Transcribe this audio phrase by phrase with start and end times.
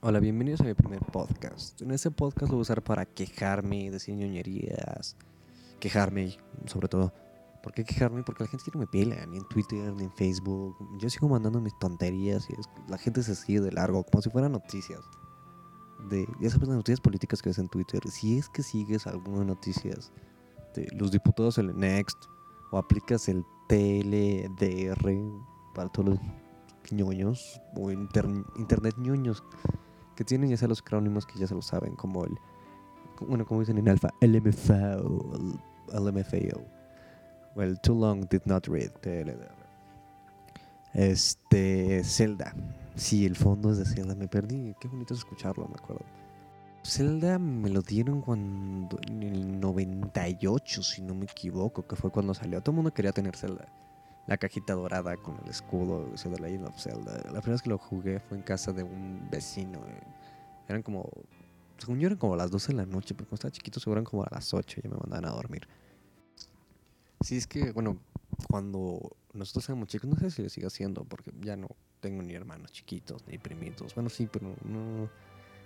[0.00, 1.80] Hola, bienvenidos a mi primer podcast.
[1.82, 5.16] En este podcast lo voy a usar para quejarme, decir ñoñerías,
[5.80, 6.36] quejarme
[6.66, 7.12] sobre todo.
[7.62, 8.22] ¿Por qué quejarme?
[8.22, 10.76] Porque la gente no me pela, ni en Twitter, ni en Facebook.
[11.00, 14.30] Yo sigo mandando mis tonterías y es- la gente se sigue de largo, como si
[14.30, 15.00] fueran noticias.
[16.08, 18.00] De, ya sabes, las noticias políticas que ves en Twitter.
[18.08, 20.12] Si es que sigues algunas noticias
[20.76, 22.16] de los diputados del Next
[22.70, 25.12] o aplicas el TLDR
[25.74, 26.18] para todos los
[26.92, 29.42] ñoños o inter- internet ñoños
[30.18, 32.36] que tienen ya sea los acrónimos que ya se lo saben, como el,
[33.20, 35.30] bueno, como dicen en alfa, LMFAO,
[35.92, 36.60] LMFAO,
[37.54, 38.90] o el Too Long Did Not Read.
[40.92, 42.52] Este, Zelda.
[42.96, 46.04] Sí, el fondo es de Zelda, me perdí, qué bonito es escucharlo, me acuerdo.
[46.84, 52.34] Zelda me lo dieron cuando, en el 98, si no me equivoco, que fue cuando
[52.34, 52.60] salió.
[52.60, 53.68] Todo el mundo quería tener Zelda.
[54.28, 57.14] La cajita dorada con el escudo, de The Legend of Zelda.
[57.14, 59.78] La primera vez que lo jugué fue en casa de un vecino.
[59.88, 60.00] eh.
[60.68, 61.08] Eran como,
[61.78, 64.04] según yo eran como las 12 de la noche, pero cuando estaba chiquito seguro eran
[64.04, 65.66] como a las 8 y ya me mandaban a dormir.
[67.22, 67.96] Sí, es que, bueno,
[68.50, 71.68] cuando nosotros éramos chicos, no sé si lo sigue haciendo, porque ya no
[72.00, 73.94] tengo ni hermanos chiquitos, ni primitos.
[73.94, 75.08] Bueno, sí, pero no,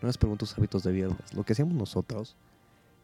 [0.00, 1.34] no les pregunto sus hábitos de viernes.
[1.34, 2.36] Lo que hacíamos nosotros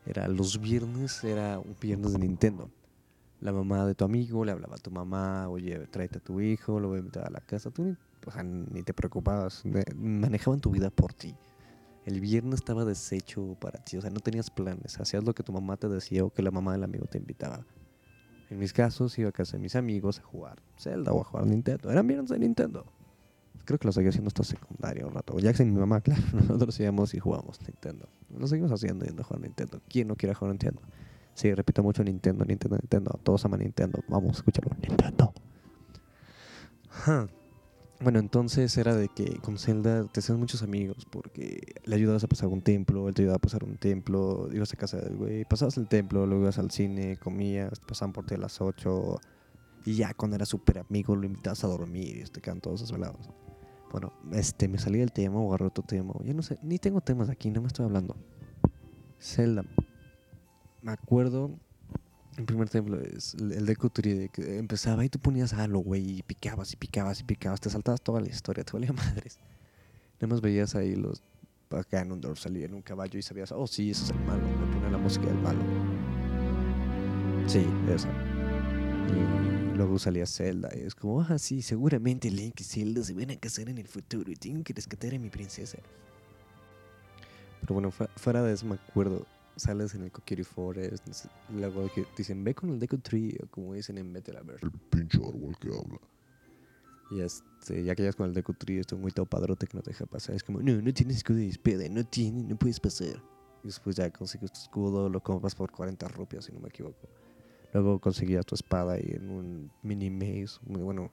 [0.07, 2.71] era, los viernes era un viernes de Nintendo.
[3.41, 6.79] La mamá de tu amigo le hablaba a tu mamá, oye, tráete a tu hijo,
[6.79, 7.71] lo voy a invitar a la casa.
[7.71, 7.97] Tú ni,
[8.27, 9.65] o sea, ni te preocupabas,
[9.97, 11.35] manejaban tu vida por ti.
[12.05, 15.53] El viernes estaba deshecho para ti, o sea, no tenías planes, hacías lo que tu
[15.53, 17.65] mamá te decía o que la mamá del amigo te invitaba.
[18.51, 21.47] En mis casos, iba a casa de mis amigos a jugar Zelda o a jugar
[21.47, 21.91] Nintendo.
[21.91, 22.85] Eran viernes de Nintendo.
[23.65, 25.39] Creo que lo seguía haciendo hasta secundaria un rato.
[25.39, 28.09] Ya que mi mamá, claro, nosotros íbamos y jugábamos Nintendo.
[28.37, 29.81] Lo seguimos haciendo yendo a jugar Nintendo.
[29.89, 30.83] ¿Quién no quiere jugar Nintendo?
[31.41, 33.19] Sí, repito mucho Nintendo, Nintendo, Nintendo.
[33.23, 34.01] Todos aman Nintendo.
[34.09, 34.77] Vamos, escúchalo.
[34.87, 35.33] Nintendo.
[36.91, 37.29] Ajá.
[38.03, 42.29] Bueno, entonces era de que con Zelda te hacías muchos amigos porque le ayudabas a
[42.29, 45.47] pasar un templo, él te ayudaba a pasar un templo, ibas a casa del güey,
[45.47, 49.19] pasabas el templo, luego ibas al cine, comías, pasaban por ti a las 8
[49.87, 53.31] y ya cuando era súper amigo lo invitabas a dormir y te quedan todos desvelados.
[53.91, 57.01] Bueno, este, me salí del tema o agarré otro tema, ya no sé, ni tengo
[57.01, 58.15] temas aquí, no me estoy hablando.
[59.19, 59.65] Zelda.
[60.83, 61.51] Me acuerdo,
[62.39, 66.19] el primer templo es el de Kuturi, de que empezaba y tú ponías halo, güey,
[66.19, 69.39] y picabas y picabas y picabas, te saltabas toda la historia, te valía madres.
[70.21, 71.23] Nada más veías ahí los
[71.71, 74.43] acá en un salía en un caballo y sabías, oh sí, ese es el malo,
[74.43, 75.61] me pone la música del malo.
[77.47, 78.09] Sí, esa.
[79.09, 83.31] Y luego salía Zelda y es como, ah, sí, seguramente Link y Zelda se van
[83.31, 85.79] a casar en el futuro y tengo que rescatar a mi princesa.
[87.61, 89.27] Pero bueno, fu- fuera de eso me acuerdo,
[89.61, 91.07] sales en el Kokiri Forest,
[91.51, 94.67] luego que dicen, ve con el Deku Tree, o como dicen en Betelaverse.
[94.67, 96.01] El pinche árbol que habla.
[97.11, 99.77] Y este, ya que llegas con el Deku Tree, es un muy todo padrote que
[99.77, 100.35] no te deja pasar.
[100.37, 103.23] Es como, no, no tienes escudo de espada, no tienes, no puedes pasar.
[103.63, 107.09] Y después ya consigues tu escudo, lo compras por 40 rupias, si no me equivoco.
[107.73, 111.13] Luego conseguías tu espada y en un mini maze, muy bueno.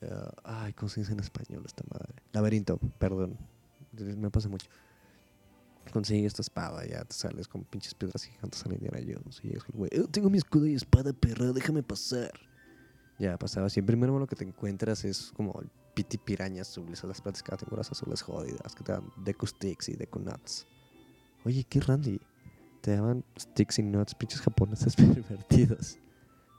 [0.00, 2.14] eh, ay, ¿cómo se dice en español esta madre?
[2.32, 3.36] Laberinto, perdón.
[3.92, 4.68] Me pasa mucho.
[5.92, 9.40] Consigues tu espada, ya te sales con pinches piedras gigantes a la Indiana Jones.
[9.42, 12.32] Y llegas con güey, "Eh, tengo mi escudo y espada, perra, déjame pasar.
[13.18, 13.80] Ya pasaba así.
[13.80, 17.90] Primero lo que te encuentras es como el piti piraña azul, esas las plantas categorías
[17.90, 20.66] azules jodidas que te dan Deku Sticks y Deku Nuts.
[21.44, 22.20] Oye, qué randy.
[22.82, 25.98] Te daban sticks y nuts, pinches japoneses pervertidos.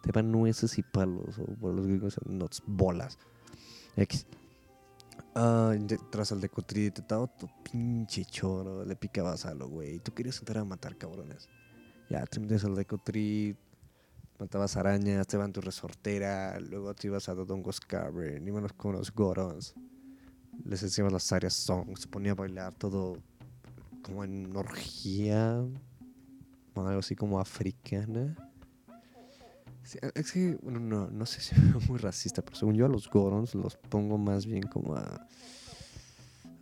[0.01, 3.19] Te daban nueces y palos, o por los gringos nuts, bolas.
[3.95, 4.25] X.
[5.39, 6.33] Ah, de- tras
[6.65, 9.99] Tree, te daba tu pinche choro, le picabas a lo, güey.
[9.99, 11.47] Tú querías entrar a matar cabrones.
[12.09, 13.55] Ya, te metes al Deku Tree,
[14.39, 19.13] matabas arañas, te van tu resortera, luego te ibas a Dodongo's Cavern, íbamos con los
[19.13, 19.75] Gorons,
[20.65, 23.21] les enseñabas las áreas songs, se ponía a bailar todo
[24.01, 25.57] como en orgía,
[26.73, 28.35] algo así como africana.
[29.87, 32.89] Sí, es que, bueno, no, no sé si es muy racista, pero según yo a
[32.89, 35.25] los Gorons los pongo más bien como a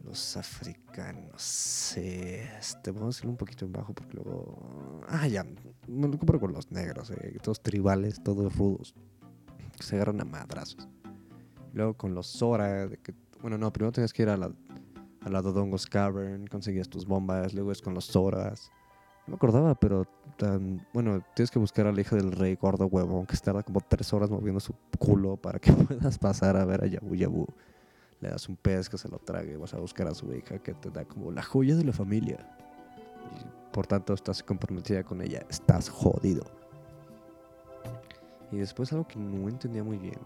[0.04, 1.98] los africanos.
[1.98, 5.02] Este, vamos a hacerlo un poquito en bajo porque luego.
[5.08, 5.44] Ah, ya,
[5.88, 8.94] me lo comparo con los negros, eh, todos tribales, todos rudos,
[9.76, 10.88] que se agarran a madrazos.
[11.74, 14.52] Luego con los Zora, de que, bueno, no, primero tenías que ir a la,
[15.22, 18.70] a la Dodongo's Cavern, conseguías tus bombas, luego es con los Zoras.
[19.26, 20.06] No me acordaba, pero
[20.94, 24.12] bueno, tienes que buscar a la hija del rey gordo huevón que tarda como tres
[24.14, 27.46] horas moviendo su culo para que puedas pasar a ver a Yabu Yabu.
[28.22, 30.74] Le das un pez que se lo trague vas a buscar a su hija que
[30.74, 32.38] te da como la joya de la familia.
[33.72, 35.46] Por tanto estás comprometida con ella.
[35.50, 36.44] Estás jodido.
[38.52, 40.20] Y después algo que no entendía muy bien.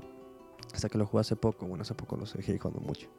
[0.73, 1.65] Hasta que lo jugué hace poco.
[1.65, 3.09] Bueno, hace poco lo seguí jugando mucho.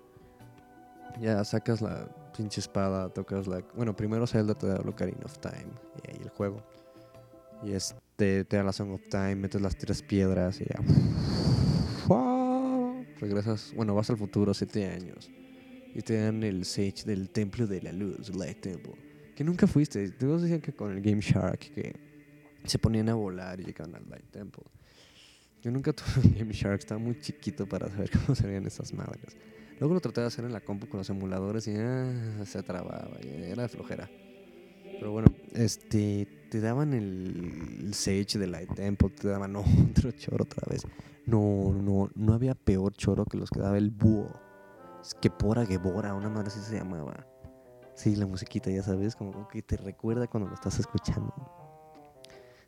[1.21, 3.63] Ya sacas la pinche espada, tocas la...
[3.75, 5.73] Bueno, primero Zelda te da Ocarina of Time
[6.05, 6.63] y ahí juego.
[7.63, 10.81] Y este te da la Song of Time, metes las tres piedras y ya...
[13.21, 15.31] Regresas, bueno, vas al futuro siete años.
[15.95, 18.95] Y te dan el Sage del Templo de la Luz, Light Temple.
[19.37, 20.09] Que nunca fuiste.
[20.13, 21.95] Todos decían que con el Game Shark que
[22.65, 24.65] se ponían a volar y llegaban al Light Temple.
[25.63, 29.37] Yo nunca tuve un Game Shark, estaba muy chiquito para saber cómo serían esas madres.
[29.79, 33.11] Luego lo traté de hacer en la compu con los emuladores y ah, se trababa,
[33.23, 34.09] era de flojera.
[35.01, 39.57] Pero bueno, este, te daban el, el Sage de Light Temple, te daban
[39.91, 40.87] otro choro otra vez.
[41.25, 44.29] No, no, no había peor choro que los que daba el búho.
[45.01, 47.27] Es que pora Gebora, una madre así se llamaba.
[47.95, 51.33] Sí, la musiquita, ya sabes, como que te recuerda cuando lo estás escuchando.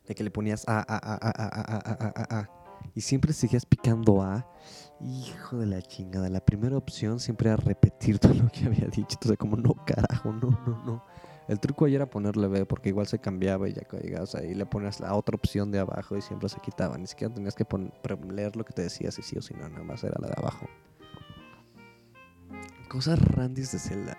[0.07, 2.49] De que le ponías a, a, a, a, a, a, a, a,
[2.95, 4.47] Y siempre seguías picando A.
[5.01, 6.29] Hijo de la chingada.
[6.29, 9.17] La primera opción siempre era repetir todo lo que había dicho.
[9.17, 11.03] Entonces, como, no, carajo, no, no, no.
[11.47, 14.65] El truco ahí era ponerle B porque igual se cambiaba y ya llegabas ahí le
[14.65, 16.97] ponías la otra opción de abajo y siempre se quitaba.
[16.97, 17.65] Ni siquiera tenías que
[18.29, 20.35] leer lo que te decía si sí o si no, nada más era la de
[20.37, 20.67] abajo.
[22.87, 24.15] Cosas randis de Zelda.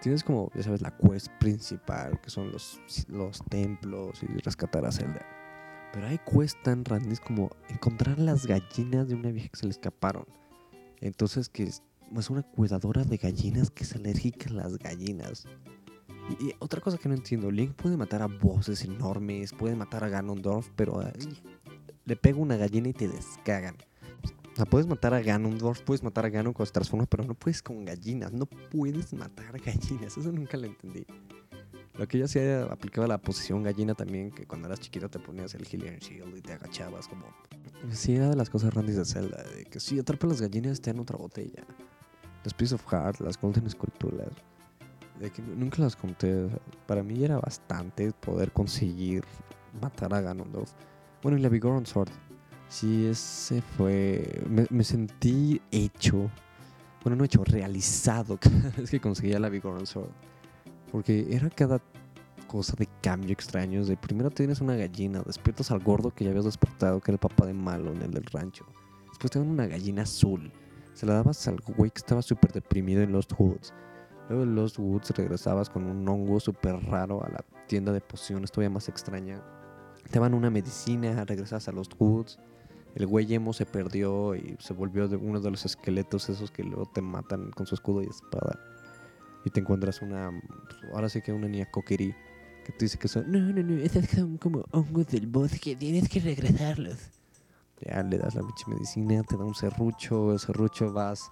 [0.00, 4.92] Tienes como, ya sabes, la quest principal, que son los, los templos y rescatar a
[4.92, 5.26] Zelda.
[5.92, 9.72] Pero hay quests tan randis como encontrar las gallinas de una vieja que se le
[9.72, 10.26] escaparon.
[11.00, 11.82] Entonces, que es,
[12.30, 15.46] una cuidadora de gallinas que es alérgica a las gallinas.
[16.28, 20.08] Y, otra cosa que no entiendo, Link puede matar a bosses enormes, puede matar a
[20.08, 21.02] Ganondorf, pero
[22.04, 23.76] le pega una gallina y te descagan.
[24.52, 27.34] O sea, puedes matar a Ganondorf, puedes matar a Ganon cuando se transforma, pero no
[27.34, 31.06] puedes con gallinas, no puedes matar gallinas, eso nunca lo entendí.
[31.94, 35.54] Lo que ya se aplicaba la posición gallina también, que cuando eras chiquito te ponías
[35.54, 37.26] el Hillian Shield y te agachabas como...
[37.90, 40.92] Sí, era de las cosas randies de Zelda, de que si atrapas las gallinas te
[40.92, 41.64] dan otra botella.
[42.44, 44.30] Los Piece of Heart, las Golden Esculturas
[45.56, 46.48] nunca las conté.
[46.86, 49.24] para mí era bastante poder conseguir
[49.80, 50.72] matar a Ganondorf.
[51.22, 52.10] Bueno, y la Vigoron Sword.
[52.68, 54.42] Sí, ese fue.
[54.48, 56.30] Me, sentí hecho.
[57.02, 60.10] Bueno, no hecho, realizado cada vez que conseguía la Vigoron Sword.
[60.92, 61.80] Porque era cada
[62.46, 63.88] cosa de cambio extraños.
[63.88, 67.20] De primero tienes una gallina, despiertas al gordo que ya habías despertado, que era el
[67.20, 68.66] papá de Malo en el del rancho.
[69.08, 70.52] Después te una gallina azul.
[70.94, 73.72] Se la dabas al güey que estaba súper deprimido en Lost Woods.
[74.28, 78.52] Luego en Lost Woods regresabas con un hongo súper raro a la tienda de pociones,
[78.52, 79.42] todavía más extraña.
[80.10, 82.38] Te van una medicina, regresas a Lost Woods.
[82.94, 86.62] El güey emo se perdió y se volvió de uno de los esqueletos esos que
[86.62, 88.58] luego te matan con su escudo y espada.
[89.44, 90.30] Y te encuentras una,
[90.92, 92.14] ahora sí que una niña coquerí
[92.64, 96.08] que te dice que son, no, no, no, esos son como hongos del bosque, tienes
[96.08, 96.98] que regresarlos.
[97.80, 101.30] Ya le das la medicina, te da un serrucho, el serrucho vas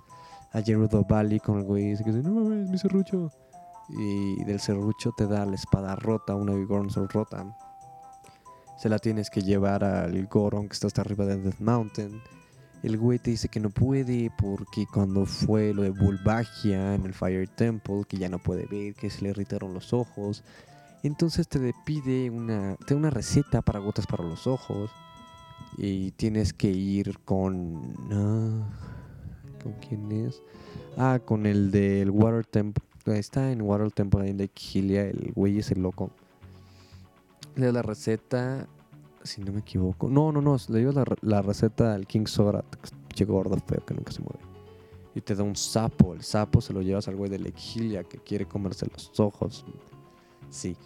[0.56, 3.30] a Gerudo Valley con el güey y que dice, no mames, mi serrucho.
[3.90, 7.54] Y del serrucho te da la espada rota, una Goron rota.
[8.78, 12.22] Se la tienes que llevar al Goron que está hasta arriba de Death Mountain.
[12.82, 17.12] El güey te dice que no puede porque cuando fue lo de Bulbagia en el
[17.12, 20.42] Fire Temple, que ya no puede ver, que se le irritaron los ojos.
[21.02, 24.90] Entonces te pide una, te una receta para gotas para los ojos.
[25.76, 27.94] Y tienes que ir con...
[28.10, 28.65] Ah,
[29.66, 30.44] ¿Con quién es?
[30.96, 32.85] Ah, con el del Water Temple.
[33.06, 35.08] Está en Water Temple ahí Lake Hylia.
[35.08, 36.12] El güey es el loco.
[37.56, 38.68] Le da la receta.
[39.25, 40.08] Si no me equivoco.
[40.08, 40.56] No, no, no.
[40.68, 42.64] Le dio la, receta al King Sora.
[43.12, 44.38] Che gordo feo que nunca se mueve.
[45.16, 46.14] Y te da un sapo.
[46.14, 49.64] El sapo se lo llevas al güey de Lake Hylia que quiere comerse los ojos.
[50.49, 50.76] Sí.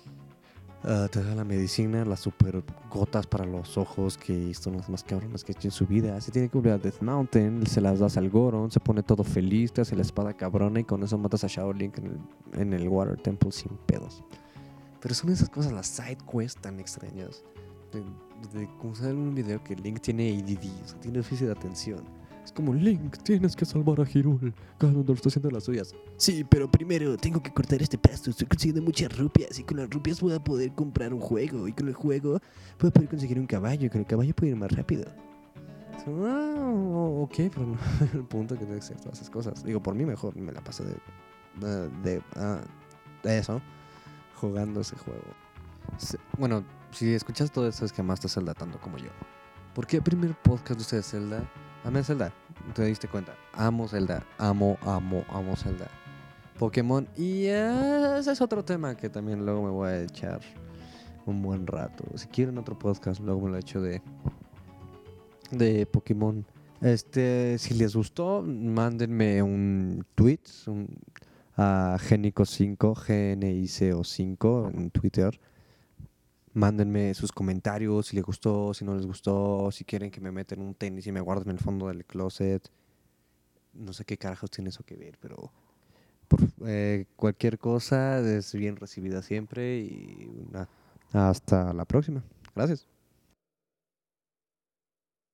[0.82, 5.04] Ah, te da la medicina, las super gotas para los ojos, que son las más
[5.04, 6.18] cabronas que ha hecho en su vida.
[6.22, 9.22] Se tiene que volver a Death Mountain, se las das al Goron, se pone todo
[9.22, 11.98] feliz, te hace la espada cabrona y con eso matas a Shadow Link
[12.54, 14.24] en el, Water Temple sin pedos.
[15.00, 17.44] Pero son esas cosas, las side quests tan extrañas.
[17.92, 18.00] De,
[18.58, 22.19] de, como en un video que Link tiene ADD, o sea, tiene déficit de atención
[22.50, 24.52] es como, Link, tienes que salvar a Hyrule.
[24.78, 25.94] Ganondorf está haciendo las suyas.
[26.16, 28.30] Sí, pero primero tengo que cortar este pasto.
[28.30, 31.68] Estoy consiguiendo muchas rupias y con las rupias voy a poder comprar un juego.
[31.68, 32.40] Y con el juego
[32.80, 33.86] voy a poder conseguir un caballo.
[33.86, 35.04] Y con el caballo puedo ir más rápido.
[36.06, 36.72] Ah,
[37.22, 37.78] ok, pero no
[38.14, 39.62] el punto que tienes que hacer todas esas cosas.
[39.62, 42.60] Digo, por mí mejor me la paso de, de, ah,
[43.22, 43.60] de eso,
[44.34, 45.22] jugando ese juego.
[46.36, 49.10] bueno, si escuchas todo eso es que más estás Zelda tanto como yo.
[49.74, 51.48] ¿Por qué el primer podcast de ustedes Zelda
[51.82, 52.30] Amé Zelda,
[52.74, 53.34] te diste cuenta.
[53.54, 55.88] Amo Zelda, amo, amo, amo Zelda.
[56.58, 60.40] Pokémon, y ese es otro tema que también luego me voy a echar
[61.24, 62.04] un buen rato.
[62.16, 64.02] Si quieren otro podcast, luego me lo echo de,
[65.52, 66.44] de Pokémon.
[66.82, 70.40] Este, si les gustó, mándenme un tweet,
[71.56, 75.40] a Genico5, GNICO5 en Twitter.
[76.52, 80.60] Mándenme sus comentarios, si les gustó, si no les gustó, si quieren que me metan
[80.60, 82.68] un tenis y me guarden en el fondo del closet.
[83.72, 85.52] No sé qué carajos tiene eso que ver, pero
[86.26, 90.28] por, eh, cualquier cosa es bien recibida siempre y
[91.12, 92.22] hasta la próxima.
[92.54, 92.89] Gracias.